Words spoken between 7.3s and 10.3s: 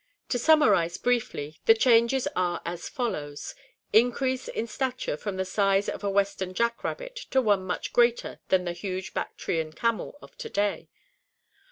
one much greater than the huge Bactrian camel